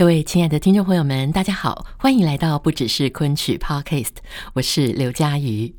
[0.00, 4.12] 各位亲爱的听众朋友们，大家好，欢迎来到不只是昆曲 Podcast，
[4.54, 5.74] 我是刘佳瑜。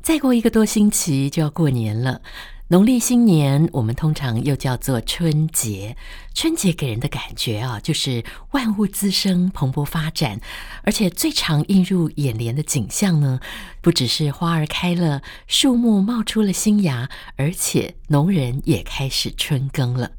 [0.00, 2.22] 再过一个多星期就要过年了，
[2.68, 5.98] 农历新年我们通常又叫做春节。
[6.32, 10.40] 春节给人的感觉啊，就是万物滋生、蓬勃发展，
[10.84, 13.38] 而且最常映入眼帘的景象呢，
[13.82, 20.12] 不只是花儿开了，树木冒出了新芽，而且农人也开始春耕了。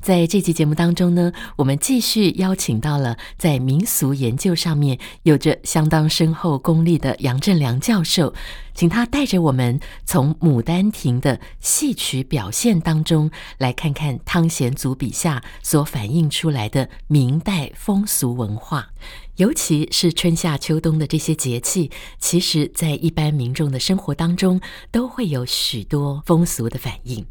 [0.00, 8.32] 在这期节目当中呢，我们继续邀请到了在民俗研究上面有着相当深厚功力的杨振良教授，
[8.74, 18.88] 请他带着我们从《牡丹亭》的戏曲表现当中，来看看汤显祖笔下所反映出来的明代风俗文化，
[19.36, 27.26] 尤其是春夏秋冬的这些节气，其实在一般民众的生活当中都会有许多风俗的反应。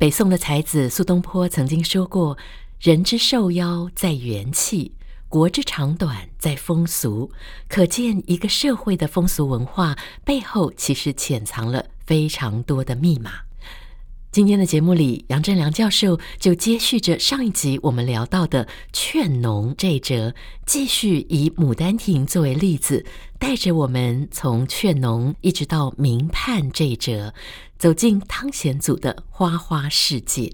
[0.00, 2.38] 北宋的才子苏东坡曾经说过
[2.80, 4.94] ：“人之寿夭在元气，
[5.28, 7.30] 国之长短在风俗。”
[7.68, 13.42] 可见一个社会的风俗文化背后，其实潜藏了非常多的密码。
[14.32, 20.32] 今天的节目里，杨振良教授就接续着上一集我们聊到的劝农这一则，
[20.64, 23.04] 继续以《牡丹亭》作为例子，
[23.40, 27.34] 带着我们从劝农一直到明判这一则，
[27.76, 30.52] 走进汤显祖的花花世界。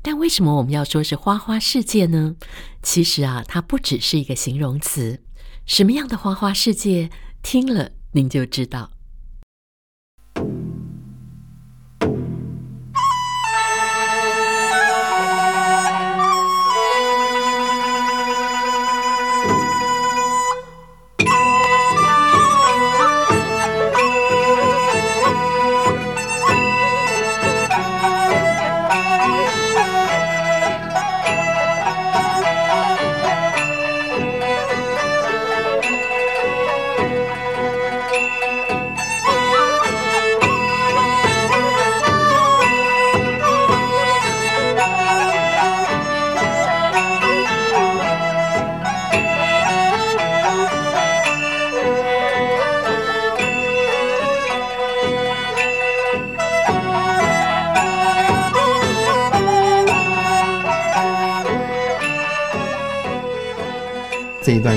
[0.00, 2.36] 但为什么我们要说是花花世界呢？
[2.84, 5.20] 其实啊，它不只是一个形容词。
[5.64, 7.10] 什么样的花花世界？
[7.42, 8.92] 听了您就知道。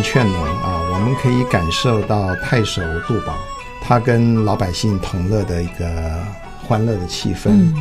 [0.02, 3.38] 劝农啊，我们可以感受到太守杜宝
[3.82, 6.24] 他跟老百姓同乐的一个
[6.68, 7.50] 欢乐的气氛。
[7.50, 7.74] 嗯、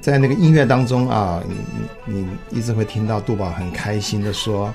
[0.00, 1.56] 在那个音乐当中啊，你
[2.04, 4.74] 你一直会听到杜宝很开心的说：“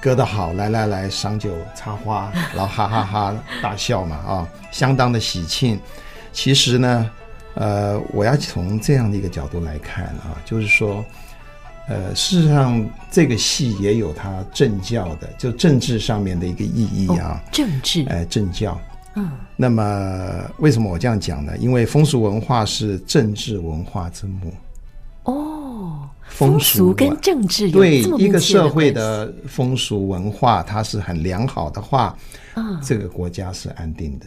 [0.00, 5.78] 歌得好，来来来，赏酒插花， 然后哈哈哈哈大笑嘛啊，相当的喜庆。”
[6.32, 7.10] 其实呢，
[7.54, 11.04] 呃，我要从这样的一个角度来看啊，就是说。
[11.86, 17.38] 呃，事实上，这个戏也有它政教的，就政治上面的一个意义啊。
[17.44, 18.80] 哦、政治，哎、呃，政教。
[19.16, 19.30] 嗯。
[19.54, 21.54] 那么，为什么我这样讲呢？
[21.58, 24.54] 因为风俗文化是政治文化之母。
[25.24, 32.16] 哦，风俗跟政治有对一个社会的风俗文化，它是很良好的话，
[32.56, 34.26] 嗯，这个国家是安定的。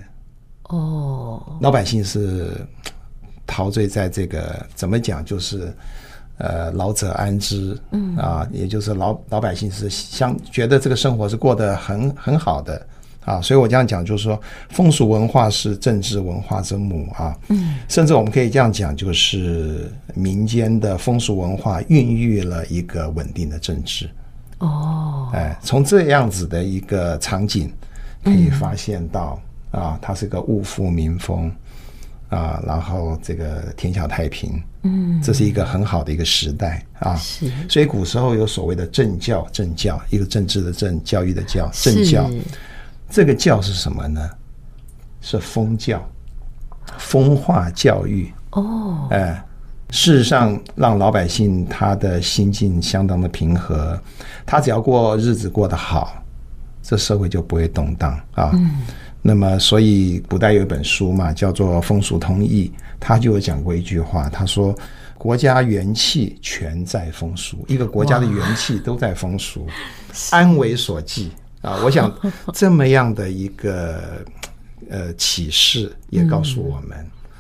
[0.66, 2.54] 哦，老百姓是
[3.48, 5.76] 陶醉在这个，怎么讲就是。
[6.38, 8.16] 呃，老者安之，嗯。
[8.18, 12.86] 啊，也就是老老百姓是相觉得这个生活是过得很很好的
[13.26, 14.40] 啊，所以我这样讲就是说，
[14.70, 24.10] 风俗文化是政治文化之母啊，嗯，甚至我们可以这样讲，就是民间的风俗文化孕育了一个稳定的政治，
[24.60, 27.72] 哦，哎，从这样子的一个场景
[28.24, 29.40] 可以发现到、
[29.72, 31.52] 嗯、啊，它是个物阜民丰。
[32.30, 37.16] 啊，然后这个天下太平，嗯，这是一个很好的一个时代啊。
[37.16, 42.30] 是，所以古时候有所谓的政教，政教一个政治的政，教育的教，政教。
[43.10, 44.30] 这个教是什么呢？
[45.22, 46.06] 是风教，
[46.98, 48.32] 风化教育。
[48.52, 49.42] 哦，哎，
[49.90, 53.98] 事实上让老百姓他的心境相当的平和，
[54.46, 56.22] 他只要过日子过得好，
[56.82, 58.52] 这社会就不会动荡啊。
[58.54, 58.82] 嗯
[59.28, 64.74] 那么，所以古代有一本书嘛，叫做《风俗通义》，他就有讲过一句话，他说
[65.20, 69.68] ：“国家元气全在风俗，一个国家的元气都在风俗，
[70.32, 71.30] 安为所寄
[71.62, 72.10] 啊。”我想
[72.56, 74.26] 这么样的一个
[74.90, 76.98] 呃启示，也告诉我们，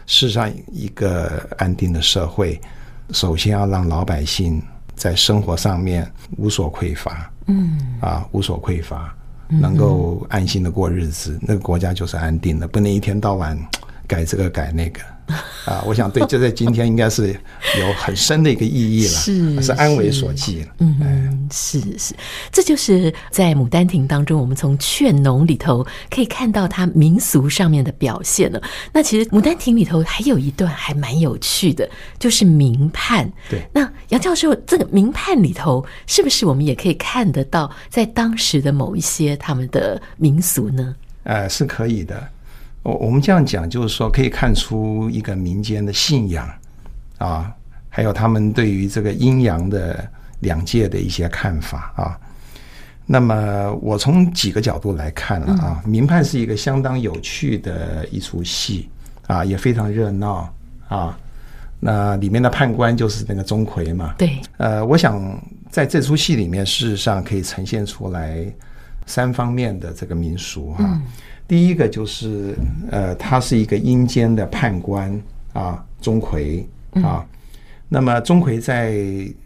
[0.07, 2.59] 事实上一个安定的社会，
[3.11, 4.61] 首先要让老百姓
[4.93, 6.05] 在生活上面
[6.35, 9.15] 无所匮乏，嗯啊，无所匮乏。
[9.49, 13.57] 能够安心的过日子，那个国家就是安定的，不能一天到晚
[14.07, 15.01] 改这个改那个。
[15.65, 17.33] 啊，我想对，这在今天应该是
[17.79, 20.67] 有很深的一个意义了，是是安为所寄了。
[20.79, 22.15] 嗯，是是，
[22.51, 28.61] 这就是在《牡丹亭》当中，我们从劝农里头可以看到它民俗上面的表现了。
[28.93, 33.29] 那其实《牡丹亭》里头还有一段还蛮有趣的，就是民判。
[33.49, 40.95] 对，那杨教授，这个民判里头是不是我们也可以看得到，在当时的某一些他们的民俗呢？
[41.23, 42.29] 呃，是可以的。
[42.87, 46.49] 我我们这样讲，就是说可以看出一个民间的信仰
[47.17, 47.53] 啊，
[47.89, 52.17] 还有他们对于这个阴阳的两界的一些看法啊。
[53.05, 58.87] 那么我从几个角度来看了啊，嗯、民盼是一个相当有趣的一出戏
[59.27, 60.49] 啊，也非常热闹
[60.87, 61.19] 啊。
[61.81, 64.15] 那里面的判官就是那个钟馗嘛。
[64.17, 64.39] 对。
[64.55, 65.21] 呃，我想
[65.69, 68.45] 在这出戏里面，事实上可以呈现出来
[69.05, 70.85] 三方面的这个民俗哈。
[70.85, 71.01] 嗯
[71.47, 72.55] 第一个就是，
[72.91, 75.21] 呃，他是一个阴间的判官
[75.53, 76.63] 啊，钟馗
[77.01, 77.25] 啊。
[77.89, 78.93] 那么钟馗在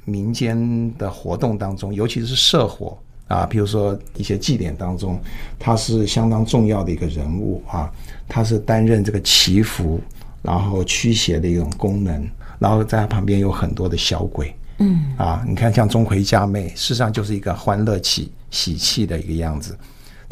[0.04, 5.20] 民间的活动当中，尤其是社火啊，比如说一些祭典当中，
[5.60, 7.92] 他是相当重要的一个人物啊。
[8.28, 10.02] 他是担任这个祈福，
[10.42, 12.28] 然后驱邪的一种功能，
[12.58, 19.78] 然后在他旁边有很多的小鬼，嗯啊，你看像钟馗家妹，事实上就是一个欢乐气、喜气的一个样子。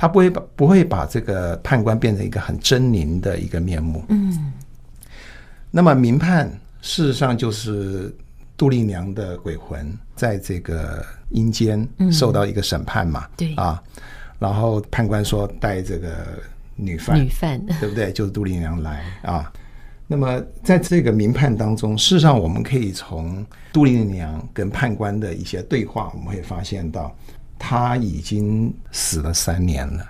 [0.01, 4.01] 他不会把不会把这个判官变成一个很狰狞的一个面目。
[4.07, 4.53] 嗯，
[5.69, 6.49] 那么民判
[6.81, 8.15] 事实上就是
[8.55, 13.27] 杜丽娘的鬼魂在这个阴间受到一个审判嘛。
[13.35, 13.83] 对啊，
[14.39, 16.09] 然后判官说带这个
[16.77, 18.13] 女犯，女犯 对不对？
[18.13, 19.51] 就是杜丽娘来啊。
[20.07, 27.13] 那么在这个民判当中，事实上我们可以从杜丽娘跟判官的一些对话，我们会发现到。
[27.59, 30.05] 他已经死了三年了，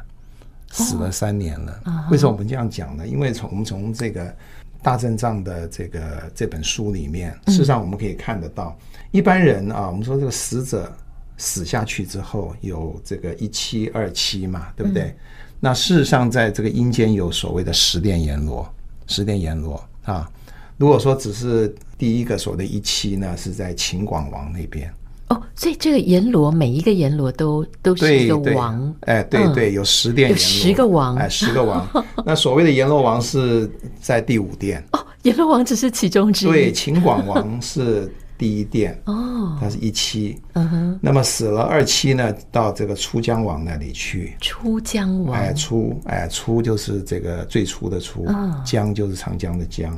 [0.71, 2.07] 死了三年了。
[2.11, 3.05] 为什么我们这样讲呢？
[3.05, 4.33] 因为从我们从这个
[4.83, 8.77] 大正藏的这个这本书里面，事实上我们可以看得到，
[9.11, 10.95] 一般人啊，我们说这个死者
[11.37, 15.13] 死下去之后有这个一期二期嘛，对不对？
[15.59, 18.71] 那事实上在这个阴间有所谓的十殿阎罗，
[19.07, 20.29] 十殿阎罗啊。
[20.77, 24.93] 如果说只是第一个所谓的一期呢，是在秦广王那边。
[25.29, 31.87] 哦，所以这个阎罗每一个阎罗都都是一个王，哎，对对，有十殿阎罗，有十个王，哎，十个王。
[32.25, 33.69] 那所谓的阎罗王是
[34.01, 36.51] 在第五殿哦，阎罗王只是其中之一。
[36.51, 40.41] 对，秦广王是第一殿哦，他是一期。
[40.53, 44.35] 嗯哼，那么死了二期呢，到这个出江王那里去。
[44.41, 48.25] 出江王，哎，出哎出就是这个最初的初，
[48.65, 49.95] 江就是长江的江。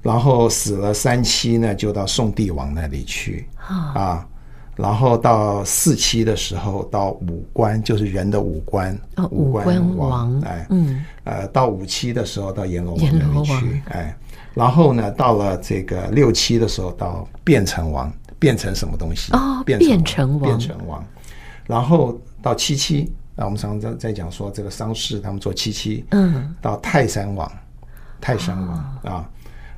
[0.00, 4.24] 然后死了三期呢，就到宋帝王那里去啊。
[4.82, 14.12] 然后到四期的时候，到五官就是人的五官，哦、五官王，哎，嗯，呃，到五期的时候到阎罗王那里去，哎，
[14.54, 19.32] 然后呢，到了这个六期的时候到变成王，变成什么东西？
[19.34, 21.04] 哦，变成王，变成王。
[21.64, 27.48] 然后到七期，那我们常常在讲说这个丧事，他们做七期，嗯，到泰山王，
[28.20, 28.68] 泰山王
[29.04, 29.30] 啊，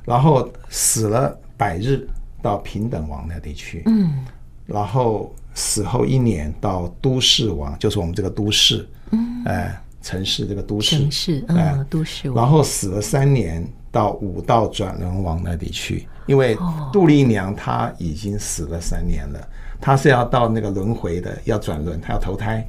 [0.03, 2.09] 然后死了百日，
[2.41, 4.25] 到平等王那里去，嗯。
[4.65, 12.43] 然后死后一年到都市王，就是我们这个都市，嗯，哎，城市这个都市，城市，嗯，都市王。
[12.43, 16.57] 然后死了三年到武道转轮王那里去，因为
[16.91, 19.47] 杜丽娘她已经死了三年了，
[19.79, 22.67] 她是要到那个轮回的，要转轮，她要投胎，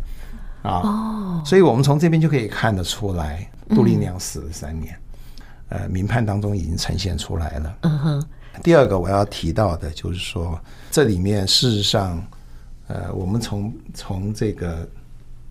[0.62, 4.96] 啊，哦，所以我们从这边就可以看得出来，杜丽娘死了三年，
[5.70, 8.24] 呃，民判当中已经呈现出来了，嗯哼。
[8.62, 10.60] 第二个我要提到的就是说，
[10.90, 12.24] 这里面事实上，
[12.88, 14.88] 呃，我们从从这个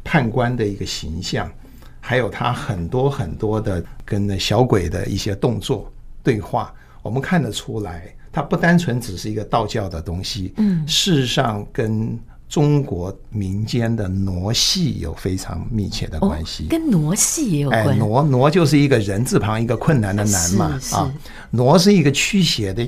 [0.03, 1.51] 判官的一个形象，
[1.99, 5.91] 还有他很多很多的跟那小鬼的一些动作
[6.23, 12.19] 对话，我们看得出来，它不单纯只是一个道教的东西，嗯，事实上跟。
[12.47, 21.13] 中国民间的傩戏有非常密切的关系，跟傩戏也有关傩傩就是一个人字旁一个困难的难嘛，啊，
[21.51, 22.87] 傩是一个驱邪的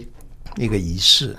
[0.55, 1.35] 一个仪式。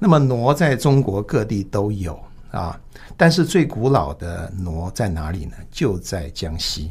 [0.00, 2.18] 那么傩在中国各地都有
[2.50, 2.78] 啊，
[3.16, 5.52] 但是最古老的傩在哪里呢？
[5.70, 6.90] 就在江西。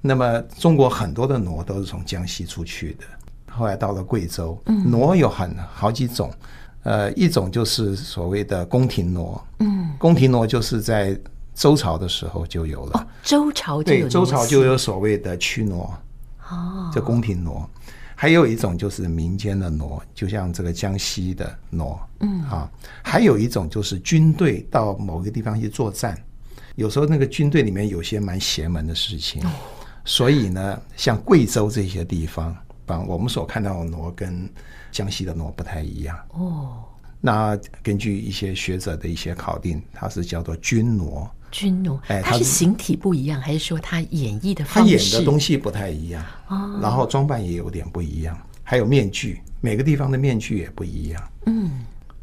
[0.00, 3.04] 那么中国很多的傩都是从江西出去的，
[3.50, 4.60] 后来到了贵州。
[4.66, 6.32] 傩有很好几种，
[6.82, 9.40] 呃，一种就是所谓的宫廷傩。
[9.58, 11.18] 嗯，宫廷傩就是在
[11.54, 12.98] 周朝的时候就有了。
[12.98, 14.00] 哦，周朝就有。
[14.00, 15.90] 对，周朝就有所谓的驱傩。
[16.50, 17.64] 哦，叫宫廷傩。
[18.14, 21.98] 还有一种就是民间的傩，就像这个江西的傩。
[22.20, 22.70] 嗯，啊，
[23.02, 26.16] 还有一种就是军队到某个地方去作战。
[26.76, 29.42] 有时候那个军队里面有些蛮邪门的事情，
[30.04, 32.56] 所以呢，像贵州这些地方，
[32.86, 34.48] 把我们所看到的傩跟
[34.90, 36.18] 江西的骡不太一样。
[36.30, 36.84] 哦，
[37.20, 41.28] 那根据一些学者的一些考定，它是叫做军骡。
[41.50, 44.96] 军骡，哎，它是形体不一样，还是说它演绎的方式？
[44.96, 46.24] 它演的东西不太一样，
[46.80, 51.30] 然后装扮也有点不一样，还有面具，每个地方的面具也不一样。
[51.46, 51.70] 嗯。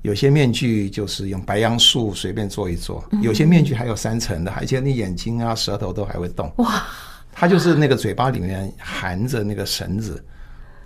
[0.04, 6.50] 有些面具就是用白杨树随便做一做，有些面具还有三层的，而且你眼睛啊、舌头都还会动。
[6.58, 6.86] 哇！
[7.34, 10.24] 它就是那个嘴巴里面含着那个绳子，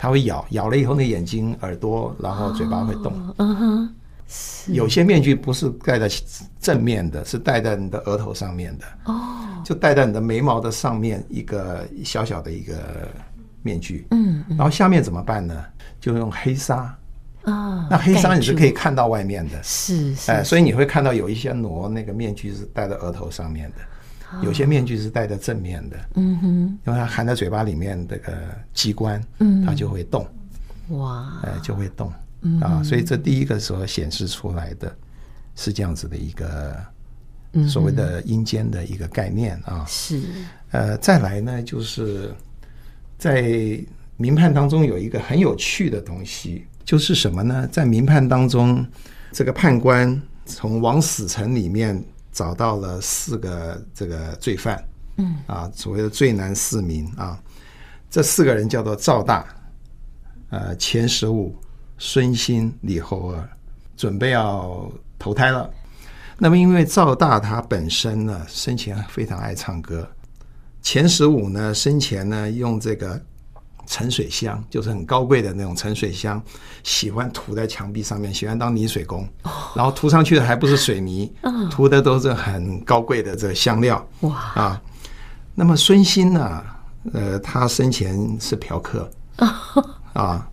[0.02, 3.14] 它会咬，咬了以后那眼睛、耳朵，然后嘴巴会动。
[3.38, 3.96] 嗯哼。
[4.70, 6.10] 有些面具不是戴在
[6.60, 8.86] 正面的，是戴在你的额头上面的。
[9.06, 9.62] 哦。
[9.64, 12.74] 就戴在你的眉毛的上面一个小小的一个
[13.62, 14.08] 面具。
[14.10, 14.44] 嗯。
[14.50, 15.64] 然后下面怎么办呢？
[16.00, 16.98] 就用黑纱。
[17.44, 23.78] 啊，那黑纱你是可以看到外面的，是，哎，所以你会看到有一些挪那个面具是戴在额头上面的，
[24.42, 26.48] 有些面具是戴在正面的，嗯哼，
[26.86, 28.34] 因为它含在嘴巴里面这个
[28.74, 30.28] 机关，嗯，它就会动，
[30.90, 32.12] 哇，呃，就会动，
[32.42, 34.96] 嗯啊，所以这第一个时候显示出来的
[35.56, 36.76] 是这样子的一个
[37.68, 40.22] 所谓的阴间的一个概念啊，是，
[40.72, 42.34] 呃，再来呢，就是
[43.18, 43.78] 在
[44.18, 46.66] 民判当中有一个很有趣的东西。
[46.84, 47.68] 就是什么呢？
[47.72, 48.86] 在民判当中，
[49.32, 54.84] 这个判官从枉死城里面找到了四个这个罪犯，
[55.18, 57.42] 嗯啊，所谓的最难四民啊，
[58.10, 59.46] 这四个人叫做赵大、
[60.50, 61.56] 呃钱十五、
[61.98, 63.50] 孙兴、李猴儿，
[63.96, 65.70] 准备要投胎了。
[66.38, 70.08] 那么因为赵大他本身呢生前非常爱唱歌，
[70.82, 73.22] 钱十五呢生前呢用这个。
[73.86, 76.42] 沉水香就是很高贵的那种沉水香，
[76.84, 79.28] 喜欢涂在墙壁上面，喜欢当泥水工，
[79.76, 81.32] 然后涂上去的还不是水泥，
[81.70, 84.08] 涂的都是很高贵的这个香料。
[84.22, 84.82] 哇啊！
[85.56, 86.64] 那么孙兴呢？
[87.14, 89.10] 呃，他生前是嫖客
[90.14, 90.48] 啊。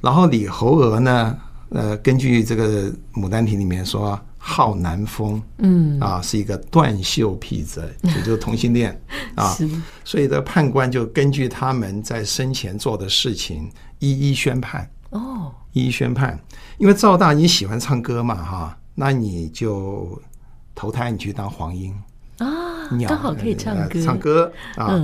[0.00, 1.36] 然后李侯娥呢？
[1.70, 4.18] 呃，根据这个《牡丹亭》里面说。
[4.46, 9.00] 好男风，嗯啊，是一个断袖癖者， 也就是同性恋
[9.34, 9.56] 啊。
[10.04, 13.70] 所以这判官就根据他们在生前做的事情，
[14.00, 14.88] 一一宣判。
[15.10, 16.38] 哦，一一宣判，
[16.76, 20.20] 因为赵大你喜欢唱歌嘛，哈，那你就
[20.74, 21.94] 投胎你去当黄莺
[22.36, 22.46] 啊，
[23.08, 25.00] 刚好可以唱歌，唱歌啊。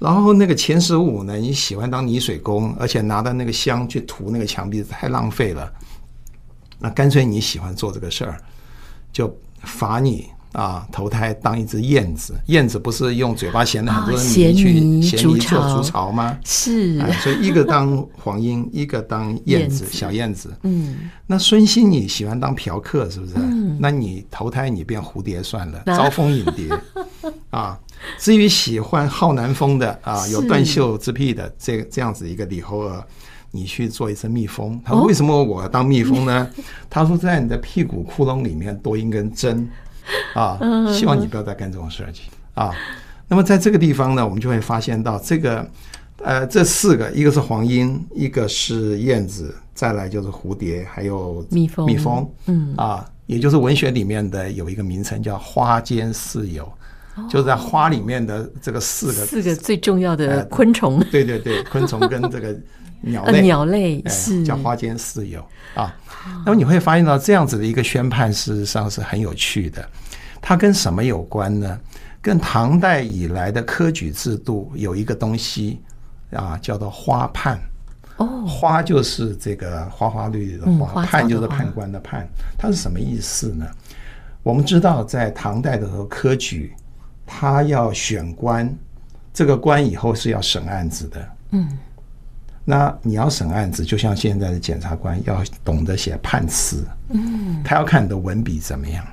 [0.00, 5.72] 然后那个钱十五呢，你喜欢当泥水工，而且拿着那个香去涂那个墙壁太浪费了，
[6.80, 8.36] 那干脆你喜欢做这个事儿。
[9.14, 12.34] 就罚你啊，投胎当一只燕子。
[12.46, 16.38] 燕子不是用嘴巴衔了很多的泥去衔泥做筑巢吗？
[16.44, 20.54] 是、啊，所以一个当黄莺，一个当 燕子，小燕子。
[20.62, 23.32] 嗯，那孙兴你喜欢当嫖客是不是？
[23.36, 26.68] 嗯，那你投胎你变蝴蝶算了，招蜂引蝶
[27.50, 27.78] 啊。
[28.18, 33.02] 至于喜欢好南风的啊，有断袖之癖的这这样子一个李猴儿。
[33.54, 39.68] 你去做一只蜜蜂，他说：“为什么我要当蜜蜂呢？”哦、 他说：“在你的屁股窟窿里面多一根针。
[40.34, 40.58] 啊，
[40.92, 42.72] 希望你不要再干这种事情啊。”
[43.28, 45.64] 那么在这个地方呢，我们就会发现到这个
[46.22, 51.86] 呃，这四个，一个是黄莺，一个是燕子，再来就是蝴蝶，还有蜜蜂。
[51.86, 52.74] 蜜蜂，嗯。
[52.76, 56.72] 啊，也就是文学里面的有一个名称叫花间四友，哦、
[57.28, 60.98] 就是在花里面的这个四个四个最重要的昆虫。
[60.98, 62.56] 呃、对对对， 昆虫跟这个。
[63.06, 65.44] 鸟类，鸟类是叫花间四友
[65.74, 65.94] 啊。
[66.42, 69.86] 那么你会发现到这样子的一个宣判，事实上是很有趣的。
[70.40, 71.78] 它跟什么有关呢？
[72.22, 75.82] 跟唐代以来的科举制度有一个东西
[76.32, 77.60] 啊，叫做花判。
[78.16, 82.26] 哦，花就是这个花花绿绿的花，判就是判官的判。
[82.56, 83.66] 它是什么意思呢？
[84.42, 86.72] 我们知道，在唐代的时候，科举
[87.26, 88.72] 他要选官，
[89.32, 91.28] 这个官以后是要审案子的。
[91.50, 91.78] 嗯。
[92.66, 99.06] 那你要审案子，就像现在的检察官要懂得写判词，嗯，他要看你的文笔怎么样。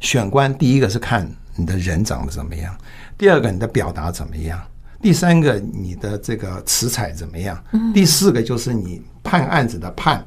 [0.00, 2.76] 选官第一个是看你的人长得怎么样，
[3.16, 4.60] 第二个你的表达怎么样，
[5.00, 7.62] 第三个你的这个词采怎么样，
[7.94, 10.26] 第四个就是你判案子的判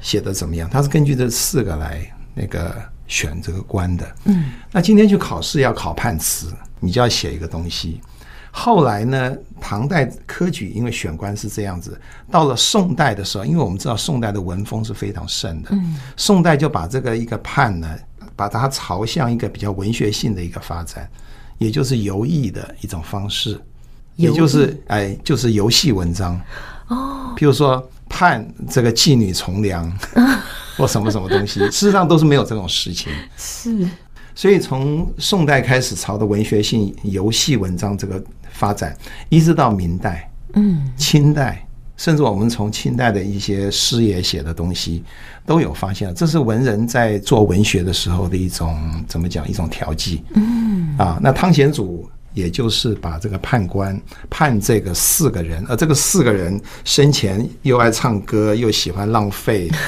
[0.00, 0.66] 写的怎么样。
[0.70, 2.74] 他是根据这四个来那个
[3.06, 4.14] 选这个官的。
[4.24, 8.00] 嗯，那今天去考试要考判词，你就要写一个东西。
[8.56, 17.98] 后来呢，唐代科举因为选官是这样子，到了宋代的时候，因为我们知道宋代的文风是非常盛的，嗯，宋代就把这个一个判呢，
[18.36, 21.10] 把它朝向一个比较文学性的一个发展，
[21.58, 23.60] 也就是游艺的一种方式，
[24.14, 26.40] 也就是哎，就是游戏文章。
[26.86, 29.92] 哦，譬如说判这个妓女从良，
[30.78, 33.88] 或什么什么东西， 事实上都是没有这种事情，是。
[34.36, 38.96] 所以从宋代开始，朝的文学性游戏文章这个发展，
[39.28, 41.66] 一直到明代、嗯，清代，
[41.96, 45.02] 甚至我们从清代的一些师爷写的东西，
[45.44, 49.48] 都有发现，这是文人在做文学的时候的一种怎么讲？
[49.48, 50.22] 一种调剂。
[50.34, 53.98] 嗯，啊，那汤显祖也就是把这个判官
[54.28, 59.70] 判这个四个人，而这个四个人生前又爱唱歌，又喜欢浪费。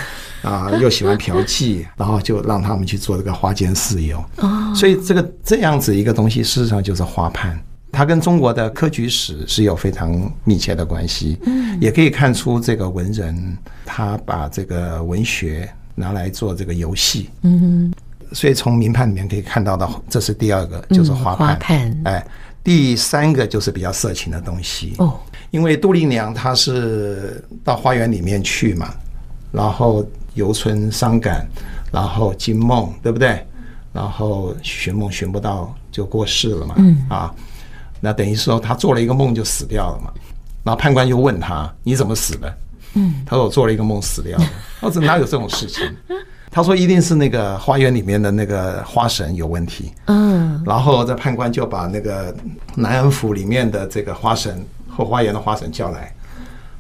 [0.43, 4.25] 啊，又喜欢嫖妓，然后就让他们去做这个花间四游。
[4.37, 7.61] 哦，所以这个这样子一个东西，事实上就是花判，
[7.91, 11.37] 它跟中国的科举史是有非常密切的关系。
[11.47, 17.29] 嗯，也可以看出这个文人他把这个文学拿来做这个游戏。
[17.43, 17.93] 嗯，
[18.33, 21.49] 所以从名判里面可以看到的，这是第二个，就是花判。
[21.49, 22.01] 花判。
[22.05, 22.27] 哎，
[22.65, 24.95] 第三个就是比较色情的东西。
[24.99, 25.19] 哦，
[25.51, 28.95] 因为杜丽娘她是到花园里面去嘛，
[29.53, 30.05] 然后。
[30.37, 31.49] 游春伤感，
[31.91, 33.43] 然后惊梦，对不对？
[33.91, 36.75] 然后寻梦寻不到，就过世了嘛。
[36.77, 37.35] 嗯啊，
[38.01, 40.13] 那等于说她做了一个梦就死掉了嘛。
[40.63, 42.55] 然后判官就问他：“你怎么死的？”
[42.93, 44.45] 嗯，他说：“我做了一个梦死掉了。”
[44.79, 45.83] 他说：“哪有这种事情？”
[46.57, 52.35] 他说：“一定是那个花园里面的那个花神有问题。”嗯，然后这判官就把那个
[52.75, 56.11] 南安府里面的这个花神后花园的花神叫来。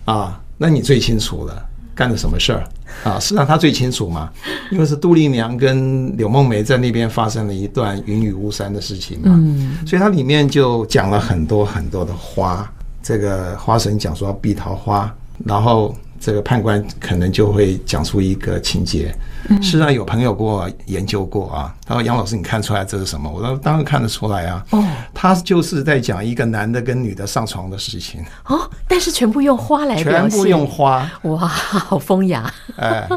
[0.07, 1.63] 啊，那你最清楚了。
[1.95, 2.65] 干了什么事儿
[3.05, 3.21] 啊？
[3.21, 4.31] 事实上他最清楚嘛，
[4.73, 12.67] 因为是杜丽娘跟柳梦梅在那边发生了一段云雨巫山的事情嘛，嗯所以它里面就讲了很多很多的花。
[13.03, 15.95] 这个花神讲说要避桃花，然后。
[16.27, 19.15] 这个判官可能就会讲出一个情节。
[19.63, 24.85] 事实上，有朋友跟我研究过啊，他说：“杨老师，你看出来这是什么？”我说：“当然看得出来啊。”哦，
[25.15, 28.25] 他就是在讲一个男的跟女的上床的事情。
[28.47, 32.53] 哦，但是全部用花来全部用花，哇，好风雅。
[32.75, 33.09] 哎，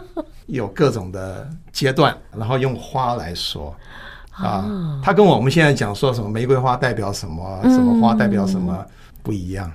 [0.45, 3.76] 有各种的阶段，然后用花来说
[4.34, 4.69] 啊。
[5.04, 8.86] 他跟我们现在讲说什么玫瑰花代表什么，什么花代表什么。
[9.22, 9.72] 不一样，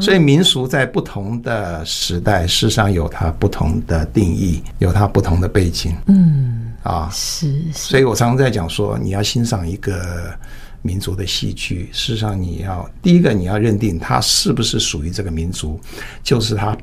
[0.00, 5.94] 所以民俗在不同的时代，事实上有它不同的定义，有它不同的背景。
[6.06, 10.32] 嗯，啊，是，所以我常常在讲说，你要欣赏一个
[10.80, 15.78] 民族的戏剧，事实上你要第一个你要认定它是不是属于这个民族，
[16.22, 16.76] 就是它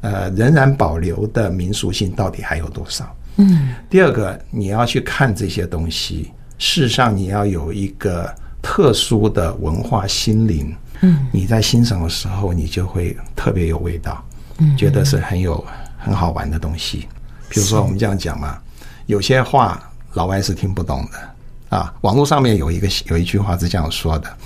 [0.00, 3.16] 呃仍然保留的民俗性到底还有多少。
[3.36, 10.74] 嗯，第二个你要去看这些东西，事实上你要有一个特殊的文化心灵。
[11.00, 14.24] 嗯，你在欣赏的时候，你就会特别有味道，
[14.58, 15.64] 嗯，觉得是很有
[15.98, 17.08] 很好玩的东西。
[17.48, 18.58] 比如说我们这样讲嘛，
[19.06, 19.80] 有些话
[20.14, 21.94] 老外是听不懂的啊。
[22.00, 24.36] 网络上面有一个有一句话是这样说的：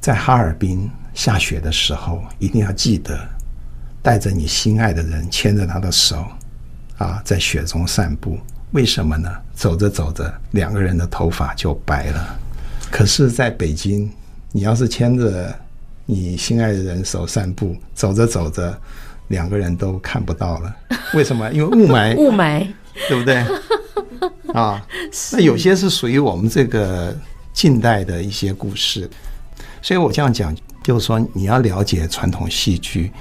[0.00, 3.18] 在哈尔滨下雪的时候，一定要记得
[4.02, 6.26] 带着你心爱的人，牵着他的手
[6.98, 8.38] 啊，在雪中散步。
[8.72, 9.30] 为什么呢？
[9.54, 12.38] 走着走着，两个人的头发就白了。
[12.90, 14.10] 可是，在北京，
[14.50, 15.54] 你要是牵着
[16.06, 18.80] 你心爱的人手散步，走着走着，
[19.28, 20.74] 两个人都看不到了。
[21.14, 21.50] 为什么？
[21.52, 22.66] 因为雾霾， 雾霾，
[23.08, 23.44] 对不对？
[24.54, 24.86] 啊，
[25.32, 27.14] 那有些是属于我们这个
[27.52, 29.10] 近代的一些故事。
[29.82, 33.12] 所以我这样讲，就是说你要了解传统戏剧，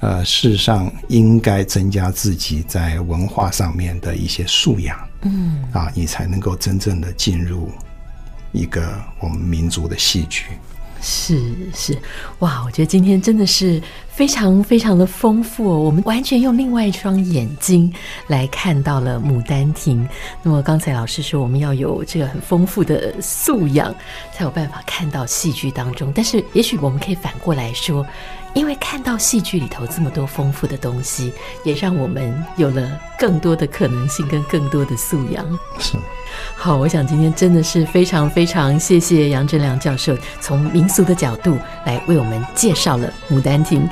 [0.00, 7.70] 呃，事实上应该增加自己在文化上面的一些素养，嗯，啊，你才能够真正的进入
[8.52, 8.88] 一个
[9.20, 10.44] 我们民族的戏剧。
[11.00, 11.40] 是
[11.74, 11.96] 是，
[12.40, 12.62] 哇！
[12.64, 17.92] 我觉得今天真的是非常非常的丰富哦，我们完全用另外一双眼睛
[18.26, 20.04] 来看到了《牡丹亭》。
[20.42, 23.94] 那么刚才老师说，我们要有这个很丰富的素养，
[24.32, 26.12] 才有办法看到戏剧当中。
[26.14, 28.04] 但是，也许我们可以反过来说。
[28.54, 31.32] 因为看到戏剧里头这么多丰富的东西，
[31.64, 35.46] 也让我们有了更多的可能性跟更多的素养。
[35.78, 35.96] 是，
[36.56, 43.86] 好，我想今天真的是非常非常谢谢杨振良教授从民俗的角度来为我们介绍了《牡丹亭》。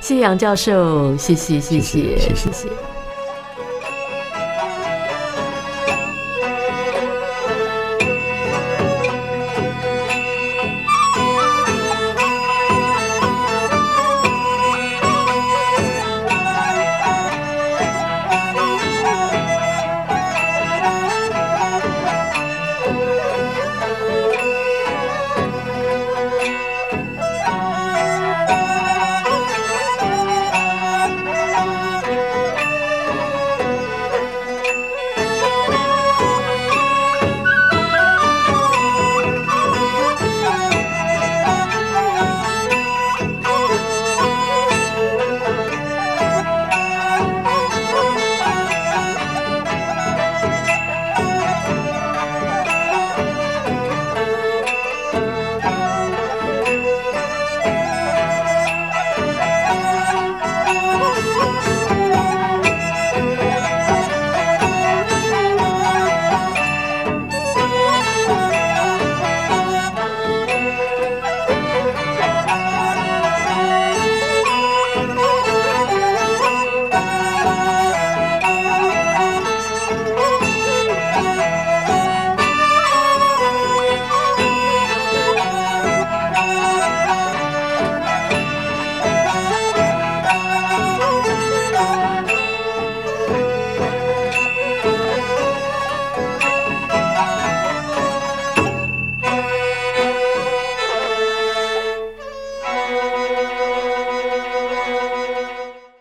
[0.00, 2.18] 谢谢杨教授，谢谢谢谢谢谢。
[2.18, 2.97] 谢谢谢谢。